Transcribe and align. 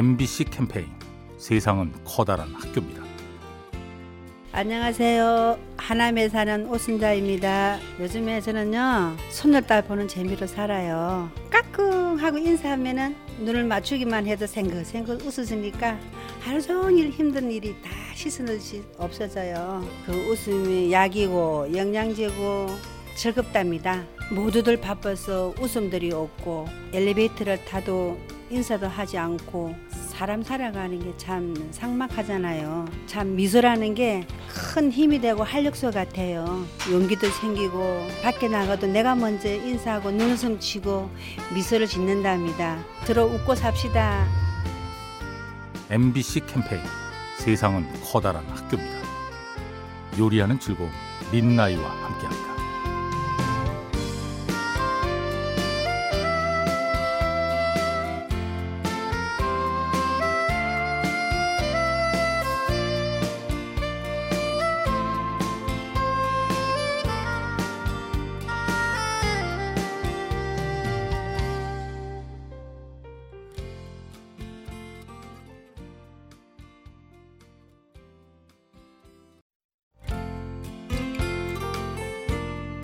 MBC 0.00 0.44
캠페인 0.44 0.86
세상은 1.36 1.92
커다란 2.06 2.54
학교입니다. 2.54 3.02
안녕하세요. 4.50 5.58
하남에 5.76 6.30
사는 6.30 6.66
오순자입니다. 6.66 7.78
요즘에 8.00 8.40
저는요, 8.40 9.14
손녀딸 9.28 9.82
보는 9.82 10.08
재미로 10.08 10.46
살아요. 10.46 11.30
까꿍하고 11.50 12.38
인사하면은 12.38 13.14
눈을 13.40 13.64
맞추기만 13.64 14.26
해도 14.26 14.46
생긋생긋 14.46 15.20
웃으시니까 15.22 15.98
하루 16.40 16.62
종일 16.62 17.10
힘든 17.10 17.50
일이 17.50 17.74
다 17.82 17.90
씻어듯이 18.14 18.82
없어져요. 18.96 19.86
그 20.06 20.12
웃음이 20.30 20.90
약이고 20.90 21.76
영양제고 21.76 22.68
즐겁답니다. 23.16 24.06
모두들 24.32 24.80
바빠서 24.80 25.52
웃음들이 25.60 26.10
없고 26.10 26.68
엘리베이터를 26.94 27.62
타도 27.66 28.18
인사도 28.50 28.88
하지 28.88 29.16
않고 29.16 29.74
사람 29.90 30.42
살아가는 30.42 30.98
게참 31.02 31.54
삭막하잖아요. 31.70 32.86
참 33.06 33.36
미소라는 33.36 33.94
게 33.94 34.26
큰 34.72 34.90
힘이 34.92 35.20
되고 35.20 35.42
활력소 35.42 35.90
같아요. 35.90 36.64
용기도 36.90 37.28
생기고 37.28 38.06
밖에 38.22 38.48
나가도 38.48 38.86
내가 38.86 39.14
먼저 39.14 39.48
인사하고 39.48 40.10
눈웃음 40.10 40.58
치고 40.58 41.10
미소를 41.54 41.86
짓는답니다. 41.86 42.78
들어 43.04 43.24
웃고 43.24 43.54
삽시다. 43.54 44.26
MBC 45.90 46.40
캠페인 46.46 46.82
세상은 47.38 47.86
커다란 48.04 48.44
학교입니다. 48.48 49.00
요리하는 50.18 50.58
즐거움 50.60 50.90
민나이와 51.32 51.88
함께합니다. 51.88 52.49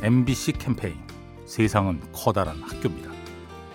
MBC 0.07 0.53
캠페인 0.53 0.95
세상은 1.47 2.01
커다란 2.13 2.63
학교입니다. 2.63 3.11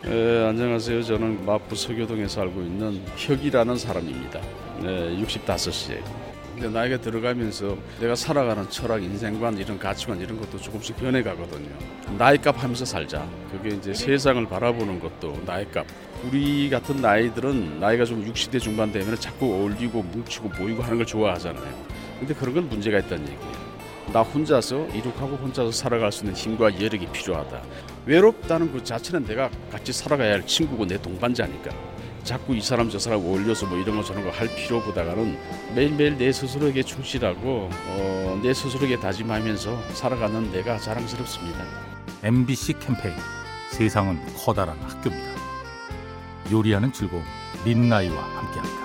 예, 0.05 0.45
안녕하세요. 0.47 1.03
저는 1.03 1.45
마포 1.45 1.75
서교동에 1.75 2.25
살고 2.25 2.61
있는 2.61 3.01
혁이라는 3.17 3.77
사람입니다. 3.77 4.39
네, 4.81 5.21
65세. 5.21 6.01
근데 6.53 6.69
나이가 6.69 7.01
들어가면서 7.01 7.77
내가 7.99 8.15
살아가는 8.15 8.69
철학, 8.69 9.03
인생관, 9.03 9.57
이런 9.57 9.77
가치관 9.77 10.21
이런 10.21 10.39
것도 10.39 10.57
조금씩 10.57 10.95
변해가거든요. 10.95 11.69
나이값 12.17 12.63
하면서 12.63 12.85
살자. 12.85 13.27
그게 13.51 13.75
이제 13.75 13.93
세상을 13.93 14.47
바라보는 14.47 15.01
것도 15.01 15.37
나이값. 15.45 15.85
우리 16.23 16.69
같은 16.69 17.01
나이들은 17.01 17.81
나이가 17.81 18.05
좀 18.05 18.23
60대 18.23 18.57
중반 18.61 18.89
되면 18.93 19.17
자꾸 19.17 19.53
어울리고 19.53 20.01
뭉치고 20.01 20.47
모이고 20.57 20.81
하는 20.81 20.95
걸 20.95 21.05
좋아하잖아요. 21.05 21.85
근데 22.19 22.33
그런 22.33 22.53
건 22.53 22.69
문제가 22.69 22.99
있다는 22.99 23.23
얘기예요. 23.23 23.70
나 24.13 24.21
혼자서 24.21 24.87
이룩하고 24.87 25.37
혼자서 25.37 25.71
살아갈 25.71 26.11
수 26.11 26.23
있는 26.23 26.35
힘과 26.35 26.73
여력이 26.81 27.07
필요하다. 27.07 27.61
외롭다는 28.05 28.71
그 28.71 28.83
자체는 28.83 29.25
내가 29.25 29.49
같이 29.71 29.93
살아가야 29.93 30.33
할 30.33 30.45
친구고 30.45 30.85
내 30.85 31.01
동반자니까. 31.01 31.71
자꾸 32.23 32.55
이 32.55 32.61
사람 32.61 32.89
저 32.89 32.99
사람 32.99 33.19
어울려서 33.19 33.65
뭐 33.65 33.77
이런 33.79 33.97
거 33.97 34.03
저런 34.03 34.23
거 34.23 34.29
할 34.29 34.47
필요보다는 34.47 35.37
매일매일 35.73 36.17
내 36.17 36.31
스스로에게 36.31 36.83
충실하고 36.83 37.69
어, 37.71 38.39
내 38.43 38.53
스스로에게 38.53 38.99
다짐하면서 38.99 39.81
살아가는 39.93 40.51
내가 40.51 40.77
자랑스럽습니다. 40.77 41.65
MBC 42.23 42.73
캠페인 42.79 43.15
세상은 43.71 44.19
커다란 44.37 44.77
학교입니다. 44.81 45.31
요리하는 46.51 46.91
즐거움 46.93 47.23
민나이와 47.65 48.21
함께합니다. 48.21 48.80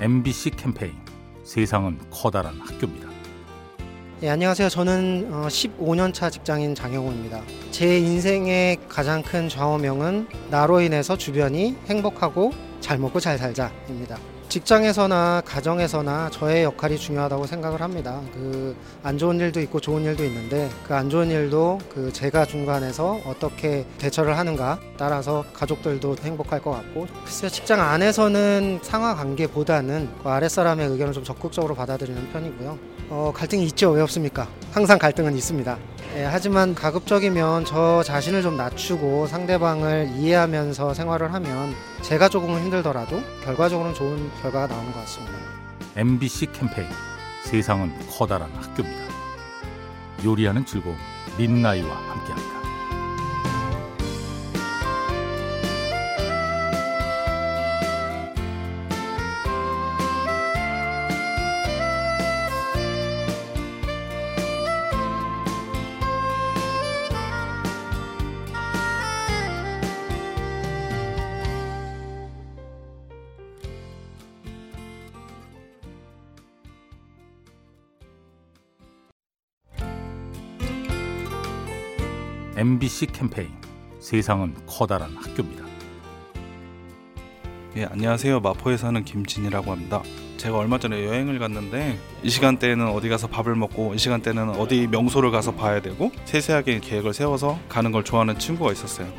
MBC 0.00 0.52
캠페인 0.52 0.94
세상은 1.44 1.98
커다란 2.10 2.58
학교입니다. 2.58 3.06
예, 4.22 4.30
안녕하세요. 4.30 4.70
저는 4.70 5.30
15년 5.30 6.14
차 6.14 6.30
직장인 6.30 6.74
장영호입니다. 6.74 7.42
제 7.70 7.98
인생의 7.98 8.78
가장 8.88 9.22
큰 9.22 9.50
좌우명은 9.50 10.26
나로 10.50 10.80
인해서 10.80 11.18
주변이 11.18 11.76
행복하고 11.86 12.52
잘 12.80 12.96
먹고 12.96 13.20
잘 13.20 13.36
살자입니다. 13.36 14.18
직장에서나 14.50 15.42
가정에서나 15.46 16.28
저의 16.30 16.64
역할이 16.64 16.98
중요하다고 16.98 17.46
생각을 17.46 17.80
합니다. 17.80 18.20
그 18.34 18.76
안 19.02 19.16
좋은 19.16 19.38
일도 19.40 19.60
있고 19.62 19.80
좋은 19.80 20.02
일도 20.04 20.24
있는데 20.24 20.68
그 20.86 20.92
안 20.92 21.08
좋은 21.08 21.30
일도 21.30 21.78
그 21.88 22.12
제가 22.12 22.44
중간에서 22.44 23.20
어떻게 23.24 23.86
대처를 23.98 24.36
하는가 24.36 24.78
따라서 24.98 25.44
가족들도 25.54 26.16
행복할 26.22 26.60
것 26.60 26.72
같고 26.72 27.06
글쎄요 27.24 27.48
직장 27.48 27.80
안에서는 27.80 28.80
상하 28.82 29.14
관계보다는 29.14 30.10
그 30.22 30.28
아랫사람의 30.28 30.88
의견을 30.88 31.12
좀 31.14 31.22
적극적으로 31.24 31.74
받아들이는 31.76 32.30
편이고요. 32.32 32.78
어, 33.08 33.32
갈등이 33.34 33.64
있죠. 33.66 33.90
왜 33.92 34.02
없습니까? 34.02 34.48
항상 34.72 34.98
갈등은 34.98 35.34
있습니다. 35.36 35.78
예, 36.16 36.24
하지만 36.24 36.74
가급적이면 36.74 37.64
저 37.66 38.02
자신을 38.02 38.42
좀 38.42 38.56
낮추고 38.56 39.28
상대방을 39.28 40.10
이해하면서 40.16 40.92
생활을 40.94 41.32
하면 41.34 41.74
제가 42.02 42.28
조금은 42.28 42.62
힘들더라도 42.64 43.22
결과적으로는 43.44 43.94
좋은 43.94 44.30
결과가 44.42 44.66
나오는 44.66 44.92
것 44.92 44.98
같습니다. 45.00 45.34
MBC 45.96 46.46
캠페인 46.52 46.88
세상은 47.44 47.92
커다란 48.10 48.50
학교입니다. 48.54 49.04
요리하는 50.24 50.66
즐거움 50.66 50.96
민나이와 51.38 51.88
함께합니다. 51.96 52.59
MBC 82.60 83.06
캠페인 83.06 83.48
세상은 84.00 84.54
커다란 84.66 85.16
학교입니다. 85.16 85.64
예, 87.78 87.86
안녕하세요. 87.86 88.40
마포에 88.40 88.76
사는 88.76 89.02
김진이라고 89.02 89.72
합니다. 89.72 90.02
제가 90.36 90.58
얼마 90.58 90.78
전에 90.78 91.06
여행을 91.06 91.38
갔는데 91.38 91.98
이 92.22 92.28
시간대에는 92.28 92.88
어디 92.88 93.08
가서 93.08 93.28
밥을 93.28 93.54
먹고 93.54 93.94
이 93.94 93.98
시간대는 93.98 94.50
어디 94.50 94.88
명소를 94.88 95.30
가서 95.30 95.54
봐야 95.54 95.80
되고 95.80 96.12
세세하게 96.26 96.80
계획을 96.80 97.14
세워서 97.14 97.58
가는 97.70 97.92
걸 97.92 98.04
좋아하는 98.04 98.38
친구가 98.38 98.72
있었어요. 98.72 99.10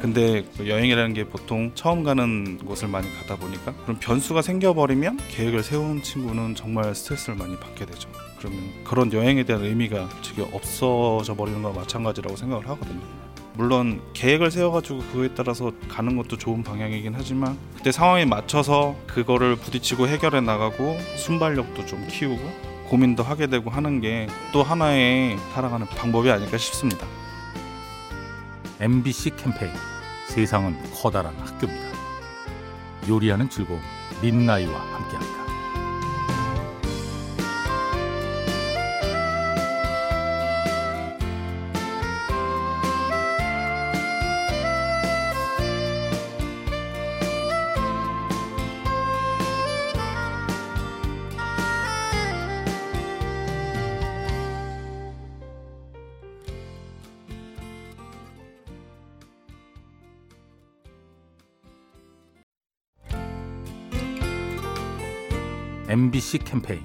근데 0.00 0.46
그 0.56 0.66
여행이라는 0.66 1.12
게 1.12 1.24
보통 1.24 1.72
처음 1.74 2.04
가는 2.04 2.56
곳을 2.56 2.88
많이 2.88 3.14
가다 3.18 3.36
보니까 3.36 3.74
그런 3.82 3.98
변수가 3.98 4.40
생겨버리면 4.40 5.18
계획을 5.28 5.62
세운 5.62 6.02
친구는 6.02 6.54
정말 6.54 6.94
스트레스를 6.94 7.36
많이 7.36 7.54
받게 7.58 7.84
되죠. 7.84 8.08
그러면 8.38 8.58
그런 8.84 9.12
여행에 9.12 9.44
대한 9.44 9.64
의미가 9.64 10.08
되게 10.22 10.42
없어져 10.52 11.34
버리는 11.34 11.60
거와 11.62 11.74
마찬가지라고 11.74 12.36
생각을 12.36 12.68
하거든요. 12.68 13.00
물론 13.54 14.00
계획을 14.12 14.52
세워가지고 14.52 14.98
그거에 15.00 15.30
따라서 15.34 15.72
가는 15.88 16.16
것도 16.16 16.36
좋은 16.38 16.62
방향이긴 16.62 17.14
하지만 17.16 17.58
그때 17.76 17.90
상황에 17.90 18.24
맞춰서 18.24 18.94
그거를 19.08 19.56
부딪히고 19.56 20.06
해결해 20.06 20.40
나가고 20.40 20.96
순발력도 21.16 21.86
좀 21.86 22.06
키우고 22.08 22.68
고민도 22.88 23.22
하게 23.24 23.48
되고 23.48 23.68
하는 23.70 24.00
게 24.00 24.28
또 24.52 24.62
하나의 24.62 25.36
살아가는 25.52 25.86
방법이 25.86 26.30
아닐까 26.30 26.56
싶습니다. 26.56 27.06
MBC 28.80 29.30
캠페인 29.36 29.72
세상은 30.28 30.76
커다란 30.94 31.34
학교입니다. 31.38 31.88
요리하는 33.08 33.50
즐거움 33.50 33.80
민나이와 34.22 34.72
함께합니다. 34.72 35.47
MBC 65.98 66.38
캠페인 66.44 66.80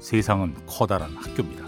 세상은 0.00 0.52
커다란 0.66 1.14
학교입니다. 1.14 1.64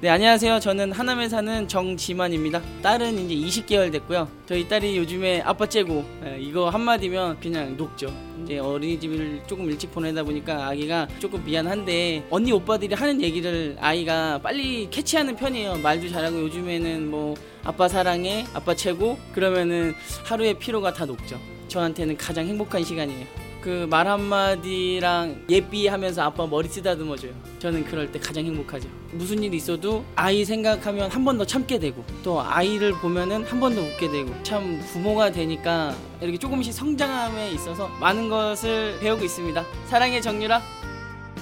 네, 0.00 0.10
안녕하세요. 0.10 0.60
저는 0.60 0.92
하남에 0.92 1.28
사는 1.28 1.66
정지만입니다. 1.66 2.62
딸은 2.82 3.18
이제 3.18 3.62
20개월 3.62 3.90
됐고요. 3.90 4.28
저희 4.46 4.68
딸이 4.68 4.96
요즘에 4.96 5.40
아빠 5.40 5.66
째고 5.66 6.04
예, 6.24 6.38
이거 6.38 6.68
한마디면 6.68 7.40
그냥 7.40 7.76
녹죠. 7.76 8.14
이제 8.44 8.58
어린이집을 8.58 9.42
조금 9.48 9.68
일찍 9.68 9.90
보내다 9.90 10.22
보니까 10.22 10.68
아기가 10.68 11.08
조금 11.18 11.44
미안한데 11.44 12.28
언니 12.30 12.52
오빠들이 12.52 12.94
하는 12.94 13.20
얘기를 13.20 13.76
아이가 13.80 14.38
빨리 14.38 14.88
캐치하는 14.88 15.34
편이에요. 15.34 15.78
말도 15.78 16.08
잘하고 16.10 16.42
요즘에는 16.42 17.10
뭐 17.10 17.34
아빠 17.64 17.88
사랑해, 17.88 18.46
아빠 18.54 18.72
최고 18.76 19.18
그러면은 19.32 19.94
하루의 20.26 20.60
피로가 20.60 20.92
다 20.92 21.06
녹죠. 21.06 21.40
저한테는 21.66 22.16
가장 22.16 22.46
행복한 22.46 22.84
시간이에요. 22.84 23.45
그 23.66 23.84
말 23.90 24.06
한마디랑 24.06 25.46
예삐 25.48 25.88
하면서 25.88 26.22
아빠 26.22 26.46
머리 26.46 26.68
쓰다듬어줘요. 26.68 27.32
저는 27.58 27.84
그럴 27.84 28.12
때 28.12 28.20
가장 28.20 28.44
행복하죠. 28.44 28.88
무슨 29.10 29.42
일 29.42 29.52
있어도 29.54 30.04
아이 30.14 30.44
생각하면 30.44 31.10
한 31.10 31.24
번 31.24 31.36
더 31.36 31.44
참게 31.44 31.80
되고 31.80 32.04
또 32.22 32.40
아이를 32.40 32.92
보면은 32.92 33.44
한 33.44 33.58
번 33.58 33.74
더 33.74 33.80
웃게 33.82 34.08
되고 34.08 34.32
참 34.44 34.80
부모가 34.92 35.32
되니까 35.32 35.96
이렇게 36.20 36.38
조금씩 36.38 36.72
성장함에 36.72 37.50
있어서 37.50 37.88
많은 38.00 38.28
것을 38.28 38.98
배우고 39.00 39.24
있습니다. 39.24 39.64
사랑해 39.88 40.20
정유라. 40.20 40.62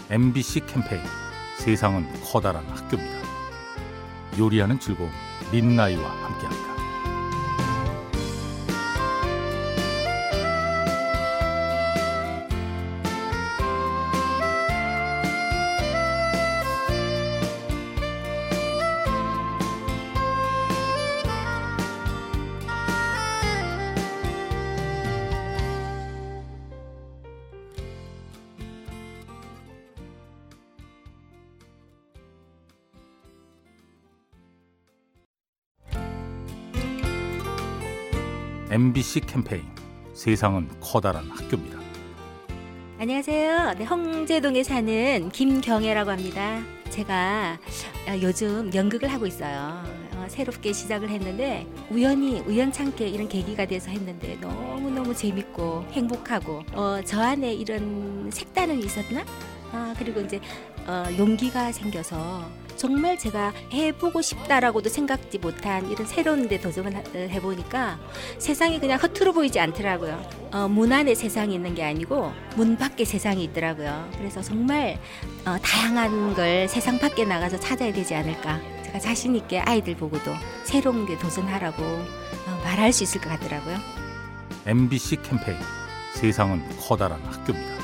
MBC 0.09 0.61
캠페인 0.67 1.03
세상은 1.59 2.06
커다란 2.25 2.65
학교입니다. 2.71 3.19
요리하는 4.38 4.81
즐거움 4.81 5.11
민나이와 5.53 6.03
함께합니다. 6.11 6.74
MBC 38.75 39.21
캠페인 39.21 39.62
세상은 40.15 40.69
커다란 40.81 41.31
학교입니다. 41.31 41.79
안녕하세요. 42.99 43.75
네, 43.79 43.85
홍제동에 43.85 44.65
사는 44.65 45.29
김경애라고 45.31 46.11
합니다. 46.11 46.61
제가 46.91 47.56
어, 48.09 48.21
요즘 48.21 48.75
연극을 48.75 49.12
하고 49.12 49.29
있어요. 49.29 49.81
어, 50.17 50.26
새롭게 50.29 50.73
시작을 50.73 51.09
했는데 51.09 51.69
우연히 51.88 52.41
우연찮게 52.41 53.06
이런 53.06 53.29
계기가 53.29 53.65
돼서 53.65 53.93
했는데 53.93 54.37
너무 54.41 54.91
너무 54.91 55.15
재밌고 55.15 55.85
행복하고 55.93 56.65
어, 56.73 56.99
저 57.05 57.21
안에 57.21 57.55
이런 57.55 58.29
색다름이 58.32 58.85
있었나? 58.85 59.25
아 59.71 59.94
그리고 59.97 60.21
이제 60.21 60.41
어, 60.86 61.04
용기가 61.19 61.72
생겨서 61.72 62.44
정말 62.76 63.16
제가 63.16 63.52
해보고 63.72 64.20
싶다라고도 64.20 64.88
생각지 64.88 65.38
못한 65.38 65.88
이런 65.90 66.06
새로운 66.06 66.48
데 66.48 66.60
도전을 66.60 66.94
하- 66.96 67.02
해보니까 67.16 67.98
세상이 68.38 68.81
그냥 68.81 68.98
허투루 69.00 69.32
보이지 69.32 69.60
않더라고요. 69.60 70.20
어, 70.52 70.69
문 70.69 70.92
안에 70.92 71.14
세상이 71.14 71.54
있는 71.54 71.75
게 71.75 71.84
아니고 71.84 72.32
문 72.56 72.76
밖에 72.76 73.04
세상이 73.04 73.44
있더라고요. 73.44 74.08
그래서 74.19 74.42
정말 74.42 74.98
어, 75.46 75.56
다양한 75.62 76.34
걸 76.34 76.69
세상 76.69 76.98
밖에 76.98 77.25
나가서 77.25 77.60
찾아야 77.60 77.92
되지 77.92 78.14
않을까. 78.16 78.60
제가 78.87 78.98
자신 78.98 79.37
있게 79.37 79.60
아이들 79.60 79.96
보고도 79.96 80.32
새로운 80.64 81.06
게 81.06 81.16
도전하라고 81.19 81.80
어, 81.82 82.60
말할 82.64 82.92
수 82.92 83.04
있을 83.04 83.20
것 83.20 83.28
같더라고요. 83.30 83.78
MBC 84.66 85.16
캠페인 85.22 85.58
세상은 86.14 86.62
커다란 86.80 87.20
학교입니다. 87.25 87.83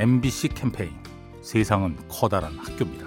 MBC 0.00 0.48
캠페인 0.54 0.92
세상은 1.42 1.94
커다란 2.08 2.56
학교입니다. 2.56 3.06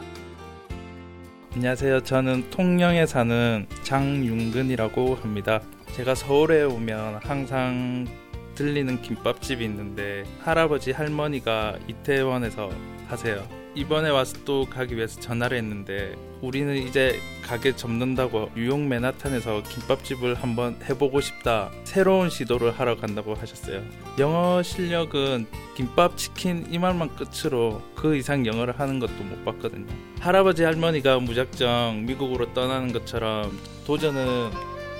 안녕하세요. 1.56 2.02
저는 2.02 2.52
통영에 2.52 3.08
사는 3.08 3.66
장윤근이라고 3.82 5.16
합니다. 5.16 5.60
제가 5.94 6.14
서울에 6.14 6.62
오면 6.62 7.22
항상 7.24 8.06
들리는 8.54 9.02
김밥집이 9.02 9.66
있는데 9.66 10.24
할아버지 10.44 10.92
할머니가 10.92 11.80
이태원에서 11.88 12.70
사세요. 13.08 13.63
이번에 13.76 14.10
와서 14.10 14.38
또 14.46 14.66
가기 14.66 14.96
위해서 14.96 15.20
전화를 15.20 15.58
했는데 15.58 16.16
우리는 16.42 16.76
이제 16.76 17.20
가게 17.44 17.76
접는다고 17.76 18.52
뉴욕 18.56 18.80
맨하탄에서 18.80 19.64
김밥집을 19.64 20.36
한번 20.36 20.78
해보고 20.88 21.22
싶다. 21.22 21.72
새로운 21.84 22.30
시도를 22.30 22.80
하러 22.80 22.98
간다고 22.98 23.34
하셨어요. 23.34 23.82
영어 24.20 24.62
실력은 24.62 25.48
김밥 25.76 26.18
치킨 26.18 26.68
이 26.70 26.78
말만 26.78 27.16
끝으로 27.16 27.82
그 27.96 28.16
이상 28.16 28.46
영어를 28.46 28.80
하는 28.80 29.00
것도 29.00 29.24
못 29.24 29.44
봤거든요. 29.44 29.88
할아버지 30.20 30.64
할머니가 30.64 31.20
무작정 31.20 32.04
미국으로 32.06 32.54
떠나는 32.54 32.94
것처럼 32.94 33.58
도전은 33.88 34.52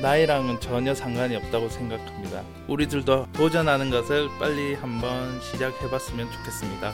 나이랑은 0.02 0.60
전혀 0.60 0.96
상관이 0.96 1.36
없다고 1.36 1.70
생각합니다. 1.70 2.42
우리들도 2.68 3.28
도전하는 3.34 3.92
것을 3.92 4.30
빨리 4.40 4.74
한번 4.74 5.40
시작해봤으면 5.42 6.32
좋겠습니다. 6.32 6.94